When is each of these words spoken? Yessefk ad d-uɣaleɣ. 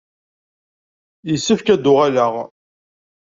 Yessefk 1.29 1.67
ad 1.73 1.79
d-uɣaleɣ. 1.83 2.33